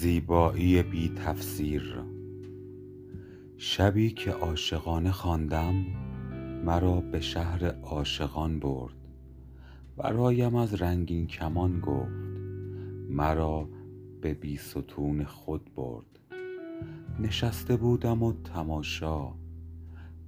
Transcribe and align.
زیبایی 0.00 0.82
بی 0.82 1.08
تفسیر 1.08 2.02
شبی 3.56 4.10
که 4.10 4.30
عاشقانه 4.30 5.10
خواندم 5.10 5.74
مرا 6.64 7.00
به 7.00 7.20
شهر 7.20 7.66
عاشقان 7.66 8.60
برد. 8.60 8.94
برایم 9.96 10.54
از 10.54 10.82
رنگین 10.82 11.26
کمان 11.26 11.80
گفت 11.80 12.12
مرا 13.08 13.68
به 14.20 14.34
بیستون 14.34 15.24
خود 15.24 15.74
برد. 15.74 16.18
نشسته 17.20 17.76
بودم 17.76 18.22
و 18.22 18.32
تماشا 18.32 19.32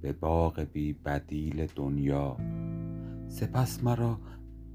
به 0.01 0.13
باغ 0.13 0.59
بی 0.59 0.93
بدیل 0.93 1.67
دنیا. 1.75 2.37
سپس 3.27 3.83
مرا 3.83 4.19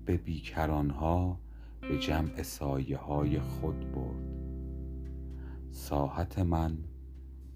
به 0.05 0.17
بیکرانها 0.17 1.41
به 1.81 1.99
جمع 1.99 2.43
سایه 2.43 2.97
های 2.97 3.41
خود 3.41 3.93
برد. 3.93 4.26
ساحت 5.77 6.39
من 6.39 6.79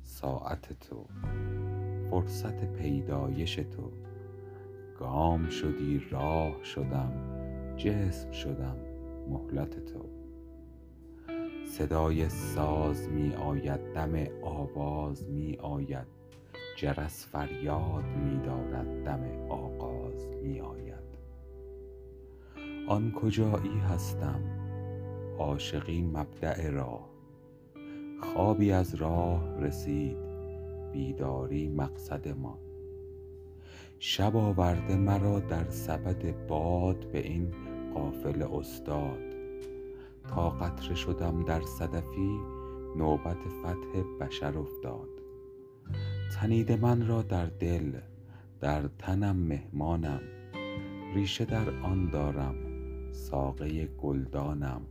ساعت 0.03 0.73
تو. 0.81 1.07
فرصت 2.11 2.73
پیدایش 2.73 3.55
تو. 3.55 3.93
گام 4.99 5.49
شدی 5.49 6.03
راه 6.11 6.65
شدم 6.65 7.13
جسم 7.77 8.31
شدم 8.31 8.77
مهلت 9.29 9.85
تو. 9.85 10.09
صدای 11.67 12.29
ساز 12.29 13.09
می 13.09 13.35
آید 13.35 13.93
دم 13.95 14.27
آواز 14.43 15.29
می 15.29 15.57
آید. 15.57 16.07
جرس 16.77 17.27
فریاد 17.27 18.05
می 18.05 18.41
دارد 18.43 19.05
دم 19.05 19.51
آغاز 19.51 20.29
می 20.43 20.61
آید. 20.61 21.19
آن 22.89 23.13
کجایی 23.13 23.79
هستم؟ 23.79 24.41
عاشقی 25.39 26.03
مبدأ 26.03 26.71
راه. 26.71 27.20
خوابی 28.21 28.73
از 28.73 28.95
راه 28.95 29.61
رسید. 29.61 30.17
بیداری 30.93 31.69
مقصد 31.69 32.29
ما. 32.29 32.59
شب 33.99 34.37
آورده 34.37 34.97
مرا 34.97 35.41
در 35.41 35.71
سبد 35.71 36.47
باد 36.47 37.13
به 37.13 37.27
این 37.27 37.53
قافله 37.95 38.55
استاد. 38.55 39.19
تا 40.29 40.51
قطره 40.51 40.95
شدم 40.95 41.45
در 41.45 41.61
صدفی 41.61 42.39
نوبت 42.97 43.37
فتح 43.63 44.03
بشر 44.21 44.59
افتاد. 44.59 45.09
تنیده 46.35 46.77
من 46.77 47.07
را 47.07 47.23
در 47.23 47.47
دل 47.47 47.93
در 48.61 48.83
تنم 48.99 49.37
مهمانم. 49.37 50.21
ریشه 51.15 51.45
در 51.45 51.71
آن 51.71 52.11
دارم 52.11 52.55
ساقه 53.13 53.87
گلدانم. 53.87 54.83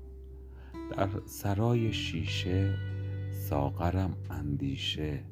در 0.97 1.09
سرای 1.25 1.93
شیشه 1.93 2.88
ساغرم 3.39 4.17
اندیشه 4.29 5.23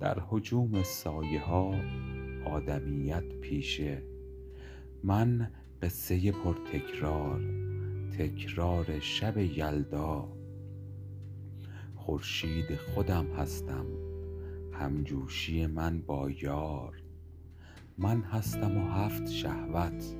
در 0.00 0.22
هجوم 0.32 0.82
سایه 0.82 1.40
ها 1.40 1.74
آدمیت 2.44 3.24
پیشه. 3.40 4.02
من 5.04 5.50
قصه 5.82 6.32
پرتکرار 6.32 7.40
تکرار 8.18 9.00
شب 9.00 9.38
یلدا. 9.38 10.28
خورشید 11.94 12.76
خودم 12.76 13.26
هستم 13.26 13.86
همجوشی 14.72 15.66
من 15.66 16.02
با 16.02 16.30
یار. 16.30 17.02
من 17.98 18.20
هستم 18.20 18.76
و 18.76 18.88
هفت 18.88 19.30
شهوت 19.30 20.14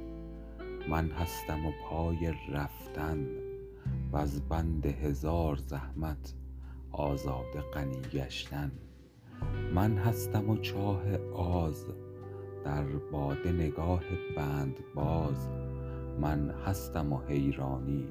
من 0.88 1.10
هستم 1.10 1.66
و 1.66 1.72
پای 1.88 2.32
رفتن. 2.53 3.27
وز 4.12 4.41
بند 4.41 4.87
هزار 4.87 5.56
زحمت 5.56 6.34
آزاده 6.93 7.60
غنی 7.75 8.00
گشتن. 8.12 8.72
من 9.75 9.99
هستم 9.99 10.50
و 10.50 10.56
چاه 10.56 11.16
آز 11.34 11.87
در 12.65 12.84
باده 12.84 13.53
نگاه 13.53 14.03
بندباز. 14.37 15.48
من 16.21 16.50
هستم 16.50 17.12
و 17.12 17.21
حیرانی 17.28 18.09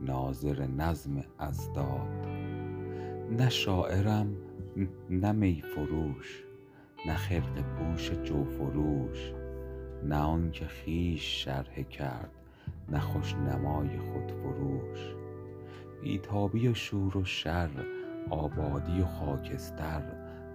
ناظر 0.00 0.66
نظم 0.66 1.24
اضداد 1.40 2.26
نه 3.30 3.48
شاعرم 3.48 4.36
نه 5.10 5.32
می 5.32 5.62
فروش 5.74 6.44
نه 7.06 7.14
خرقه 7.14 7.62
پوش 7.62 8.10
جو 8.10 8.44
فروش. 8.44 9.32
نه 10.04 10.16
آنکه 10.16 10.66
خویش 10.66 11.44
شرحه 11.44 11.84
کرد 11.84 12.30
نه 12.88 13.00
خوش 13.00 13.34
نمای 13.34 13.98
خودفروش 13.98 15.14
بی 16.02 16.18
تابی 16.18 16.68
و 16.68 16.74
شور 16.74 17.16
و 17.16 17.24
شر 17.24 17.70
آبادی 18.30 19.00
و 19.00 19.04
خاکستر 19.04 20.02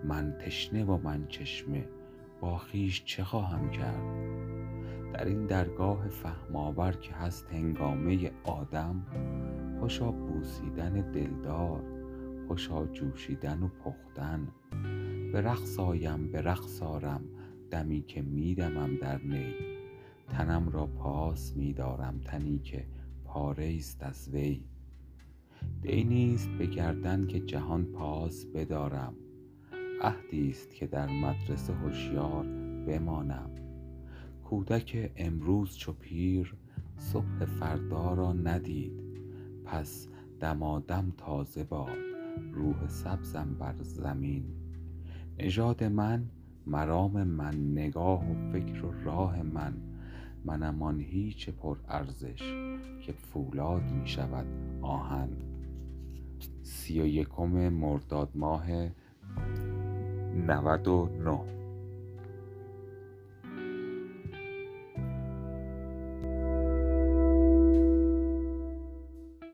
من 0.03 0.31
تشنه 0.31 0.83
و 0.83 0.97
من 0.97 1.27
چشمه 1.27 1.87
با 2.41 2.57
خویش 2.57 3.03
چه 3.05 3.23
خواهم 3.23 3.69
کرد؟ 3.69 4.03
در 5.13 5.25
این 5.25 5.45
درگاه 5.45 6.07
فهم 6.07 6.55
آور 6.55 6.91
که 6.91 7.13
هست 7.13 7.51
هنگامه 7.51 8.31
آدم 8.43 9.05
خوشا 9.79 10.11
بوسیدن 10.11 11.11
دلدار 11.11 11.83
خوشا 12.47 12.85
جوشیدن 12.85 13.63
و 13.63 13.67
پختن. 13.67 14.47
به 15.31 15.41
رقص 15.41 15.79
آیم 15.79 16.31
به 16.31 16.41
رقص 16.41 16.83
آرم 16.83 17.21
دمی 17.71 18.01
که 18.01 18.21
می 18.21 18.55
دمم 18.55 18.97
در 18.97 19.21
نی. 19.21 19.53
تنم 20.29 20.69
را 20.69 20.85
پاس 20.85 21.55
می 21.55 21.73
دارم 21.73 22.19
تنی 22.25 22.59
که 22.59 22.85
پاره 23.25 23.63
ایست 23.63 24.03
از 24.03 24.29
وی. 24.29 24.63
دینی 25.83 26.33
است 26.33 26.49
به 26.49 26.65
گردن 26.65 27.27
که 27.27 27.39
جهان 27.39 27.85
پاس 27.85 28.45
بدارم. 28.45 29.13
عهدی 30.01 30.49
است 30.49 30.73
که 30.75 30.87
در 30.87 31.07
مدرسه 31.07 31.73
هشیار 31.73 32.45
بمانم. 32.87 33.49
کودک 34.43 35.11
امروز 35.15 35.77
چو 35.77 35.93
پیر 35.93 36.55
صبح 36.97 37.45
فردا 37.45 38.13
را 38.13 38.33
ندید. 38.33 38.91
پس 39.65 40.07
دمادم 40.39 41.13
تازه 41.17 41.63
باد 41.63 41.97
روح 42.53 42.87
سبزم 42.87 43.55
بر 43.59 43.75
زمین. 43.81 44.45
نژاد 45.39 45.83
من 45.83 46.29
مرام 46.65 47.23
من 47.23 47.71
نگاه 47.71 48.31
و 48.31 48.51
فکر 48.51 48.85
و 48.85 48.91
راه 49.03 49.41
من. 49.41 49.73
منم 50.45 50.81
آن 50.81 50.99
هیچ 50.99 51.49
پر 51.49 51.77
ارزش 51.87 52.53
که 53.01 53.11
فولاد 53.11 53.91
می 53.91 54.07
شود 54.07 54.45
آهن. 54.81 55.52
سی 56.63 57.01
و 57.01 57.05
یکم 57.05 57.69
مرداد 57.69 58.29
ماه 58.35 58.65
نود 60.47 60.87
و 60.87 61.09
نه. 61.23 61.62